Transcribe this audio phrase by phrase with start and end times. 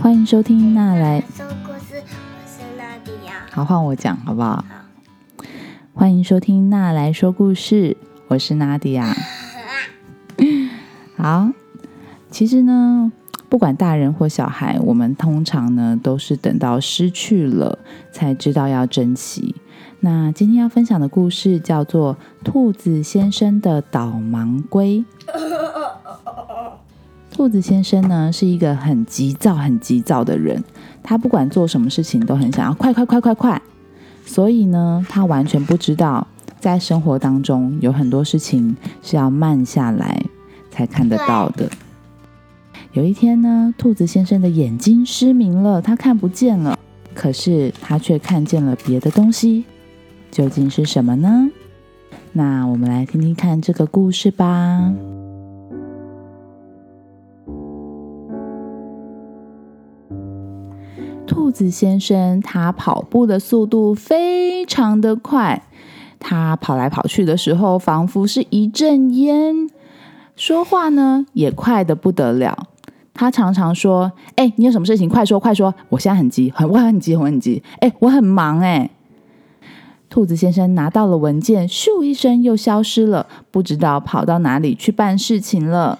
[0.00, 3.32] 欢迎收听娜来说故事，我是娜迪亚。
[3.50, 4.56] 好，换我讲好不好？
[4.56, 4.64] 好
[5.92, 7.96] 欢迎收听娜来说故事，
[8.28, 9.12] 我是娜迪亚。
[11.18, 11.50] 好，
[12.30, 13.10] 其实呢，
[13.48, 17.80] 不管大人或小孩，我们通常呢都是等到失去了
[18.12, 19.56] 才知道要珍惜。
[20.00, 24.98] 那今天要分享的故事叫做《兔子先生的导盲龟》。
[27.30, 30.62] 兔子先生呢是一个很急躁、很急躁的人，
[31.02, 33.62] 他不管做什么事情都很想要快快快快快，
[34.24, 36.26] 所以呢，他完全不知道
[36.58, 40.20] 在生活当中有很多事情是要慢下来
[40.70, 41.68] 才看得到的。
[42.92, 46.76] 有一天呢，兔子先生的眼睛失明了，他看不见了，
[47.14, 49.64] 可是他却看见了别的东西，
[50.30, 51.48] 究竟是什么呢？
[52.32, 54.92] 那我们来听听看这个故事吧。
[61.58, 65.60] 兔子先生他跑步的速度非常的快，
[66.20, 69.68] 他跑来跑去的时候，仿佛是一阵烟。
[70.36, 72.68] 说话呢也快的不得了。
[73.12, 75.08] 他常常说：“哎、你有什么事情？
[75.08, 75.74] 快说，快说！
[75.88, 77.60] 我现在很急，很我很急，我很急。
[77.80, 78.88] 哎、我很忙哎。”
[80.08, 85.98] 兔子先生拿到了文件，咻一声又消失了，不知道跑到哪里去办事情了。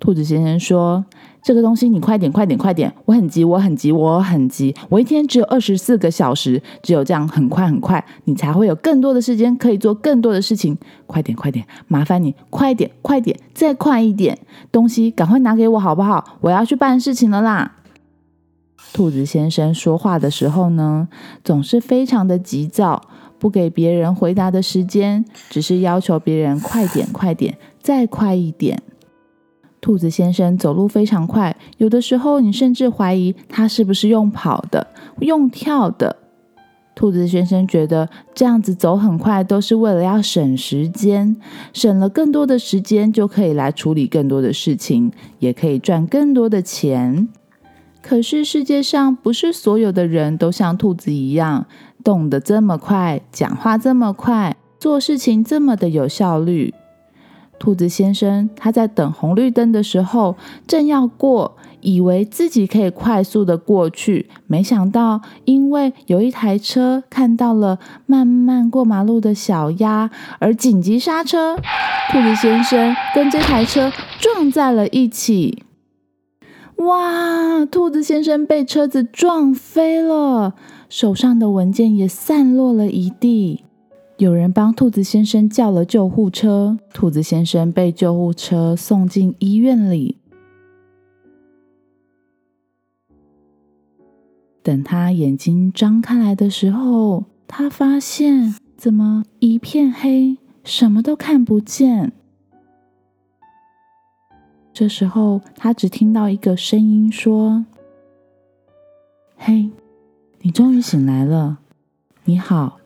[0.00, 1.04] 兔子先生说
[1.44, 2.90] ：“这个东西你快点，快点，快点！
[3.04, 4.74] 我很急，我很急，我很急！
[4.88, 10.76] 我一天只有二十四个小时，只有这样很快很快，你才会有更多的时间可以做更多的事情。
[11.06, 11.66] 快点，快点！
[11.86, 14.38] 麻烦你快点，快点，再快一点！
[14.72, 16.38] 东西赶快拿给我好不好？
[16.40, 17.76] 我要去办事情了啦！”
[18.94, 21.08] 兔子先生说话的时候呢，
[21.44, 23.02] 总是非常的急躁，
[23.38, 28.82] 不给别人回答的时间，只是要求别人快点、快点、再快一点。
[29.80, 34.86] 兔子先生走路非常快，有的时候你甚至怀疑他是不是用跑的、
[35.20, 36.16] 用跳的。
[36.94, 41.34] 兔子先生觉得这样子走很快，都是为了要省时间，
[41.72, 47.28] 省了更多的时间就可以来处理更多的事情，也可以赚更多的钱。
[48.02, 51.66] 可是世界上不是所有的人都像兔子一样
[52.04, 56.74] 动得这么快，讲话这么快，做事情这么的有效率。
[57.60, 60.34] 兔子先生他在等红绿灯的时候，
[60.66, 71.54] 正要过，以为自己可以快速的过去，没想到因为有一台车看到了慢慢过马路的小鸭，而紧急刹车，
[72.10, 75.62] 兔子先生跟这台车撞在了一起。
[76.76, 77.66] 哇！
[77.66, 80.54] 兔子先生被车子撞飞了，
[80.88, 83.64] 手上的文件也散落了一地。
[84.20, 90.18] 有人帮兔子先生叫了救护车，兔子先生被救护车送进医院里。
[94.62, 102.12] 等他眼睛张开来的时候，他发现怎么一片黑，什么都看不见。
[104.74, 107.64] 这时候，他只听到一个声音说
[109.38, 109.70] ：“嘿，
[110.42, 111.60] 你终于醒来了，
[112.24, 112.76] 你好。”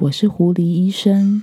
[0.00, 1.42] 我是狐狸医生。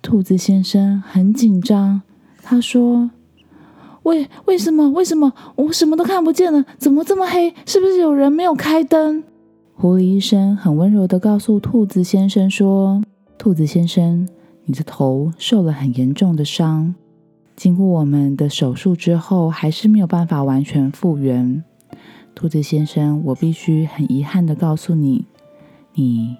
[0.00, 2.00] 兔子先生很紧张，
[2.42, 3.10] 他说
[4.04, 4.88] ：“为为什么？
[4.92, 6.64] 为什么我什么都看不见了？
[6.78, 7.52] 怎么这么黑？
[7.66, 9.22] 是不是有人没有开灯？”
[9.76, 13.02] 狐狸医生很温柔的告诉兔子先生说
[13.36, 14.26] ：“兔子先生，
[14.64, 16.94] 你的头受了很严重的伤，
[17.54, 21.62] 经过我们的手术之后，还是没有办法完全复原。
[22.34, 25.26] 兔子先生，我必须很遗憾的告诉你。”
[25.98, 26.36] 你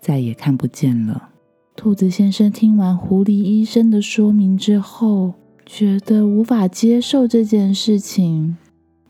[0.00, 1.30] 再也看不见了。
[1.76, 8.56] 兔子先生听完狐狸医生的说明之后，觉得无法接受这件事情。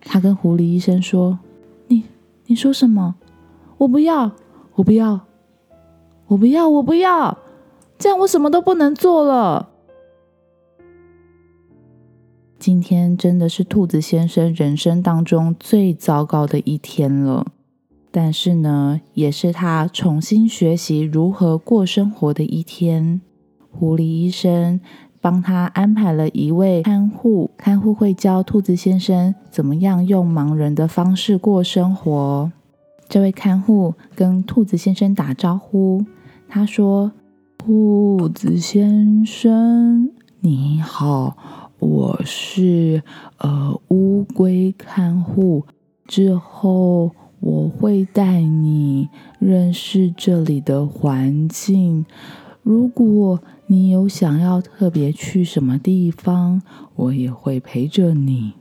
[0.03, 1.38] 他跟狐狸医生说
[1.88, 2.04] ：“你
[2.44, 3.15] 你说什么？
[3.78, 4.31] 我不要，
[4.75, 5.21] 我不要，
[6.26, 7.38] 我不要，我不要！
[7.99, 9.70] 这样我什么都不能做了。”
[12.60, 17.52] 今天真的是兔子先生人生当中最糟糕的一天了。
[18.10, 23.20] 但是呢，也是他重新学习如何过生活的一天。
[23.70, 24.81] 狐狸医生
[25.20, 32.50] 帮他安排了一位看护，看护会教兔子先生怎么样用盲人的方式过生活。
[33.08, 36.05] 这位看护跟兔子先生打招呼，
[36.49, 37.12] 他说
[37.58, 40.10] ：“兔子先生，
[40.40, 41.37] 你好，
[41.78, 43.02] 我是
[43.37, 45.66] 呃乌龟看护。
[46.06, 47.10] 之后。”
[47.40, 49.08] 我会带你
[49.38, 52.05] 认识这里的环境。
[52.62, 56.61] 如果你有想要特别去什么地方，
[56.96, 58.55] 我也会陪着你。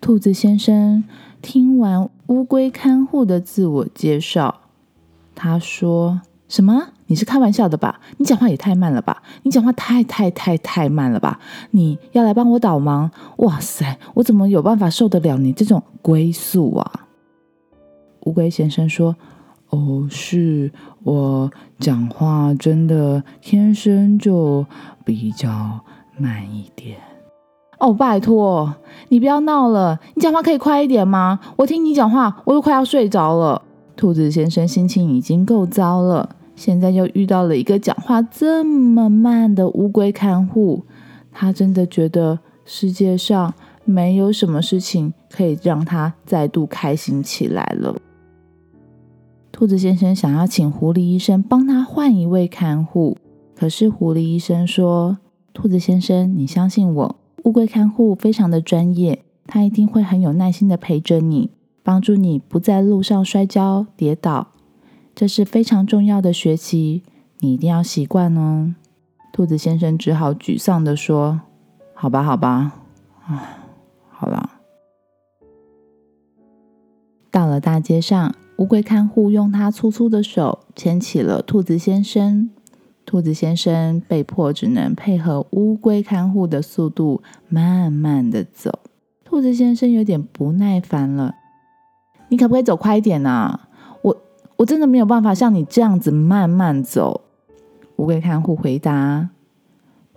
[0.00, 1.04] 兔子先生
[1.40, 4.56] 听完乌龟看护的自我介绍，
[5.34, 6.88] 他说：“什么？
[7.06, 8.00] 你是开玩笑的吧？
[8.18, 9.22] 你讲话也太慢了吧！
[9.44, 11.38] 你讲话太太太太慢了吧！
[11.70, 13.08] 你要来帮我导盲？
[13.38, 17.05] 哇塞，我怎么有办法受得了你这种龟速啊？”
[18.26, 19.16] 乌龟先生说
[19.70, 20.70] ：“哦，是
[21.02, 24.66] 我讲话真的天生就
[25.04, 25.80] 比较
[26.18, 26.98] 慢一点。”
[27.78, 28.74] 哦，拜托，
[29.10, 30.00] 你不要闹了！
[30.14, 31.38] 你讲话可以快一点吗？
[31.56, 33.62] 我听你讲话，我都快要睡着了。
[33.94, 40.84] 兔子先生心情已经够糟了，现在又遇到了一个讲话这么慢的乌龟看护，
[41.30, 43.52] 他真的觉得世界上
[43.84, 47.94] 没有什么事情可以让他再度开心起来了。
[49.56, 53.16] 兔子先生想要请狐狸医生帮他换一位看护，
[53.54, 55.16] 可是狐狸医生说
[55.54, 61.48] ：“兔子先生，你相信我。”乌龟看护非常的专业，他一定会很有耐心的陪着你，
[61.82, 64.48] 帮助你不在路上摔跤跌倒。
[65.14, 67.02] 这是非常重要的学习，
[67.38, 68.74] 你一定要习惯哦。
[69.32, 71.40] 兔子先生只好沮丧的说
[71.96, 72.72] ：“好吧，好吧，
[73.26, 73.58] 啊，
[74.10, 74.50] 好了。”
[77.32, 82.48] 到了大街上，乌龟看护用他粗粗的手牵起了兔子先生。
[83.04, 88.80] 兔子先生被迫只能配合乌龟看护的速度，慢慢的走。
[89.24, 91.34] 兔子先生有点不耐烦了
[92.30, 93.60] ：“你可不可以走快一点呢？
[94.02, 94.16] 我
[94.56, 97.20] 我真的没有办法像你这样子慢慢走。”
[97.96, 99.28] 乌龟看护回答：“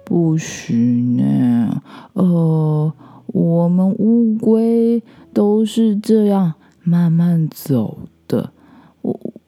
[0.04, 1.84] 不行呢，
[2.14, 2.94] 呃，
[3.28, 8.00] 我们乌龟都是这样慢慢走。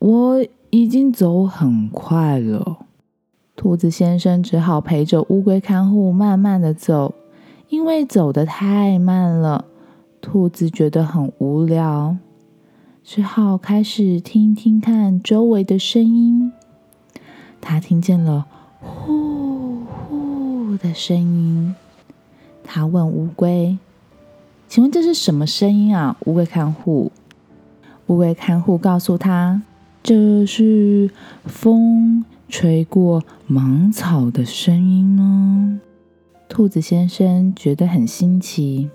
[0.01, 2.80] 我已经走很快了。”
[3.56, 7.13] 兔子先生只好陪着乌龟看护慢慢的走，
[7.69, 9.65] 因为走得太慢了，
[10.19, 12.18] 兔子觉得很无聊，
[13.03, 16.51] 只好开始听听看周围的声音。
[17.59, 18.48] 他听见了
[18.80, 21.75] 呼呼的声音，
[22.63, 23.77] 他问乌龟
[24.68, 27.12] ：“请问这是什么声音啊？”乌龟看护，
[28.07, 29.62] 乌龟看护告诉他
[30.03, 31.09] ：“这是
[31.45, 35.80] 风。”吹过芒草的声音呢？
[36.50, 38.89] 兔子先生觉得很新奇，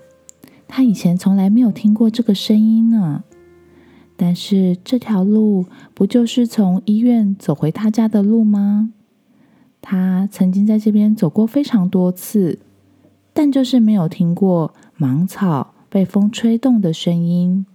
[0.67, 3.23] 他以前从来没有听过这个声音呢。
[4.15, 5.65] 但是这条路
[5.95, 8.93] 不就是从医院走回他家的路吗？
[9.81, 12.59] 他曾经在这边走过非常多次，
[13.33, 17.65] 但就是没有听过芒草被风吹动的声音。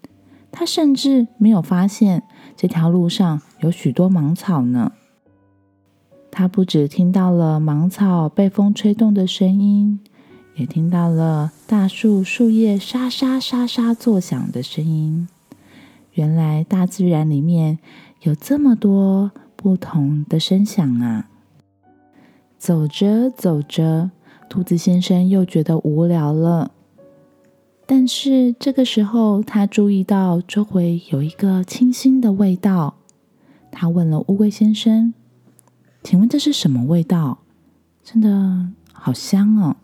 [0.52, 2.22] 他甚至没有发现
[2.62, 4.92] 这条路上有许多芒草呢。
[6.30, 9.98] 他不止听到了芒草被风吹动的声音，
[10.54, 15.26] 也听到了大树树叶沙沙沙沙作响的声音。
[16.12, 17.80] 原来大自然里面
[18.20, 21.28] 有这么多不同的声响啊！
[22.58, 24.12] 走着走着，
[24.48, 26.70] 兔子先生又觉得无聊了。
[27.94, 32.94] 但是这个时候，他注意到周围有一个清新的味道。
[33.70, 35.12] 他问了乌龟先生。
[36.02, 37.40] 请问这是什么味道？
[38.02, 39.76] 真的好香哦！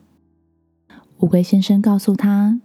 [1.19, 2.58] 乌龟先生告诉他：“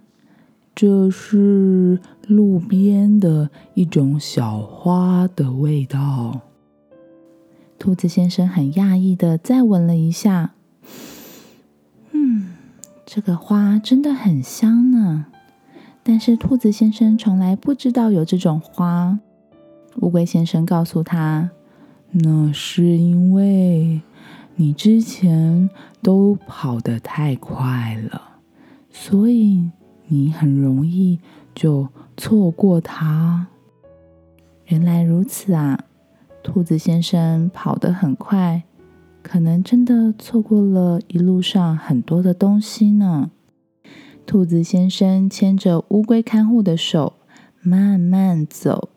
[0.73, 6.39] 这是路边的一种小花的味道。”
[7.77, 10.53] 兔子先生很讶异的再闻了一下，
[12.13, 12.53] 嗯，
[13.05, 15.25] 这个花真的很香呢。
[16.03, 19.17] 但是兔子先生从来不知道有这种花。
[20.01, 21.49] 乌龟先生告诉他。
[22.11, 24.01] 那是因为
[24.55, 25.67] 你之前
[26.01, 28.21] 都跑得太快了，
[28.91, 29.71] 所以
[30.05, 31.19] 你很容易
[31.55, 33.47] 就错过它。
[34.67, 35.85] 原来如此啊！
[36.43, 38.61] 兔子先生跑得很快，
[39.23, 43.31] 可能真的错过了一路上很多的东西呢。
[44.25, 47.13] 兔子先生牵着乌龟看护的手，
[47.61, 48.89] 慢慢走。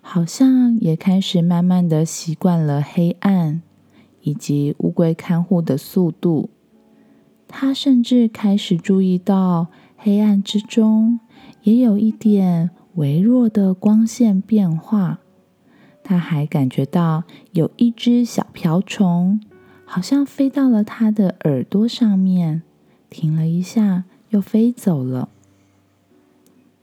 [0.00, 3.62] 好像也开始慢慢的习惯了黑暗，
[4.20, 6.50] 以及乌龟看护的速度。
[7.48, 11.20] 他甚至开始注意到黑暗之中
[11.62, 15.18] 也有一点微弱的光线变化。
[16.04, 19.40] 他还感觉到有一只小瓢虫，
[19.84, 22.62] 好像飞到了他的耳朵上面，
[23.10, 25.28] 停了一下，又飞走了。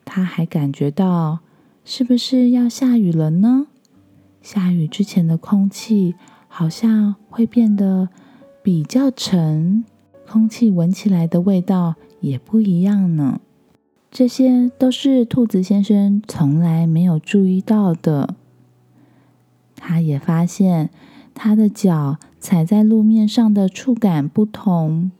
[0.04, 1.40] 他还感觉到。
[1.86, 3.68] 是不是要下雨了呢？
[4.42, 6.16] 下雨之前的空气
[6.48, 8.08] 好像会变得
[8.64, 9.84] 比较沉，
[10.26, 13.42] 空气闻起来的味道也不一样呢。
[14.10, 18.34] 这些都是兔子先生从来没有注意到的。
[19.76, 20.90] 他也发现
[21.34, 25.12] 他的脚踩在路面上的触感不同。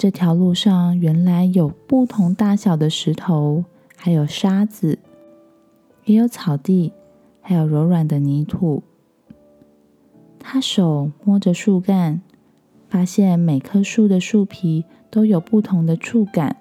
[0.00, 4.98] 这条路上原来有不同大小的石头，还有沙子，
[6.06, 6.94] 也有草地，
[7.42, 8.82] 还有柔软的泥土。
[10.38, 12.22] 他手摸着树干，
[12.88, 16.56] 发现每棵树的树皮都有不同的触感。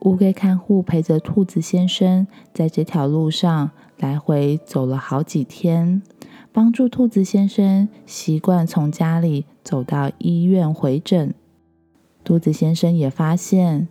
[0.00, 6.02] 乌龟看护陪着兔子先生在这条路上来回走了好几天，
[6.52, 11.32] 帮助兔子先生习惯从家里走到医院回诊。
[12.22, 13.88] 兔子先生也发现，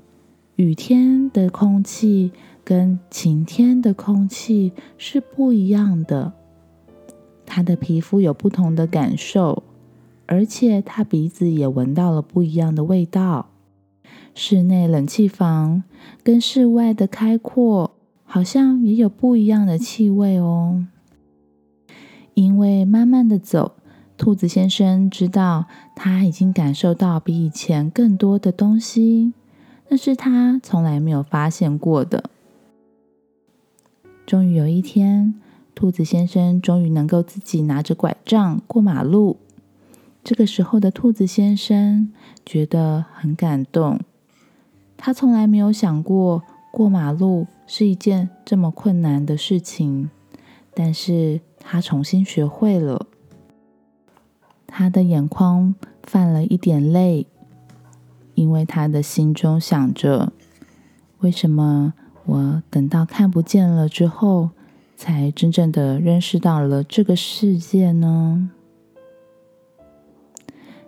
[0.56, 2.32] 雨天的空气
[2.64, 6.34] 跟晴天的空气是不一样的。
[7.46, 9.64] 他的皮肤有不同的感受，
[10.28, 13.50] 而且他鼻子也闻到了不一样的味道。
[14.36, 15.84] 室内冷气房
[16.24, 20.86] 跟室外的开阔，好像也有不一样的气味哦。
[22.36, 23.79] 因为慢慢的走。
[24.20, 29.32] 兔子先生知道，他已经感受到比以前更多的东西，
[29.88, 32.30] 那是他从来没有发现过的。
[34.26, 35.36] 终于有一天，
[35.74, 39.38] 兔子先生终于能够自己拿着拐杖过马路。
[40.22, 42.12] 这个时候的兔子先生
[42.46, 44.02] 觉得很感动，
[44.98, 50.10] 他从来没有想过过马路是一件这么困难的事情，
[50.74, 53.08] 但是他重新学会了。
[54.72, 55.74] 他的眼眶
[56.04, 57.26] 泛了一点泪，
[58.36, 60.32] 因为他的心中想着：
[61.20, 61.94] 为什么
[62.26, 64.52] 我等到看不见了之后，
[64.96, 68.50] 才真正的认识到了这个世界呢？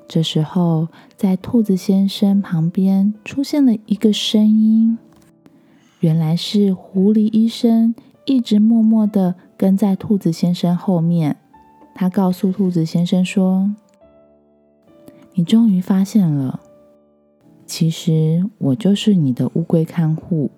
[0.07, 4.97] 这时候，在兔子先生旁边出现了一个声音，
[6.01, 7.95] 原来是狐狸医生
[8.25, 11.37] 一直默默的跟在兔子先生后面。
[11.93, 13.73] 他告诉兔子先生说
[15.35, 16.59] ：“你终于发现了，
[17.65, 20.49] 其实我就是你的乌龟看护。”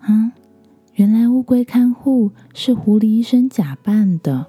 [0.00, 0.32] 啊，
[0.94, 4.46] 原来乌龟看护是狐狸医生假扮的。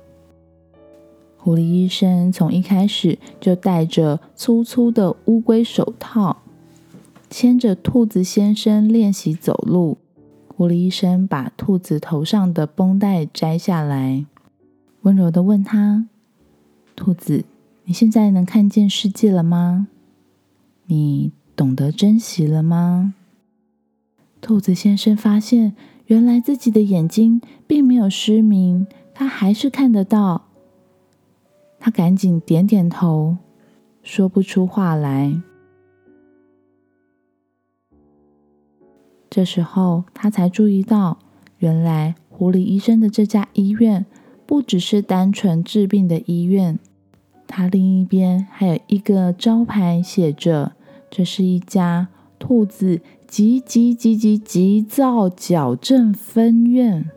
[1.37, 6.37] 狐狸医生从一开始就戴着粗粗的乌龟手套，
[7.29, 9.97] 牵着兔子先生练习走路。
[10.53, 14.25] 狐狸医生把兔子头上的绷带摘下来，
[15.01, 16.07] 温柔的问他
[16.95, 17.45] ：“兔子，
[17.85, 19.87] 你现在能看见世界了吗？
[20.87, 23.15] 你懂得珍惜了吗？”
[24.41, 25.73] 兔子先生发现，
[26.07, 30.47] 原来自己的眼睛并没有失明，他还是看得到。
[31.79, 33.37] 他赶紧点点头，
[34.03, 35.41] 说不出话来。
[39.31, 41.17] 这时候，他才注意到，
[41.59, 44.05] 原来狐狸医生的这家医院
[44.45, 46.77] 不只是单纯治病的医院，
[47.47, 50.73] 它另一边还有一个招牌，写着
[51.09, 52.09] “这是一家
[52.39, 57.09] 兔子急急急急急躁矫正分院”。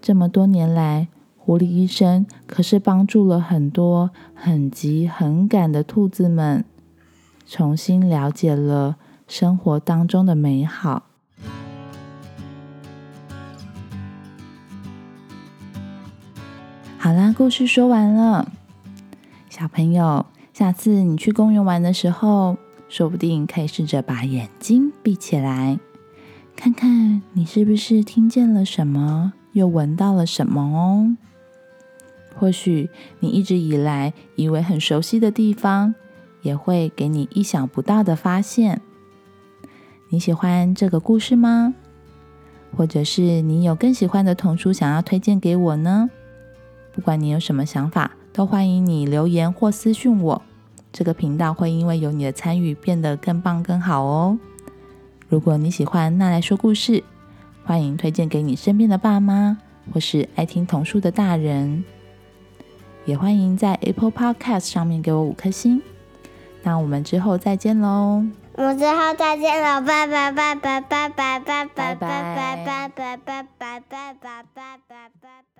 [0.00, 6.64] 这么多年来，狐狸医生可是帮助了很多很急很赶的兔子们，
[7.44, 11.07] 重新了解了生活当中的美好。
[17.08, 18.52] 好啦，故事说完了。
[19.48, 22.58] 小朋友，下次你去公园玩的时候，
[22.90, 25.78] 说不定可以试着把眼睛闭起来，
[26.54, 31.16] 看看你是不是听见了什么，又闻到了什么哦。
[32.36, 35.94] 或许你一直以来以为很熟悉的地方，
[36.42, 38.82] 也会给你意想不到的发现。
[40.10, 41.72] 你喜欢这个故事吗？
[42.76, 46.10] 或者是你有更喜欢的童书想要推荐给我呢？
[46.98, 50.42] 不管你有什么想法，都欢迎你留言或私讯我。
[50.92, 54.36] 这个频道会因为有你的参与变得更棒更好哦。
[55.28, 57.04] 如果你喜欢那来说故事，
[57.64, 59.58] 欢迎推荐给你身边的爸妈
[59.94, 61.84] 或是爱听童书的大人。
[63.04, 65.80] 也欢迎在 Apple Podcast 上面给我五颗星。
[66.64, 68.24] 那我们之后再见喽！
[68.54, 75.57] 我们之后再见了，拜拜拜拜拜拜拜拜拜拜拜拜拜拜拜拜拜拜拜。